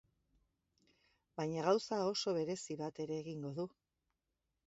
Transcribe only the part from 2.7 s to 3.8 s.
bat ere egingo du.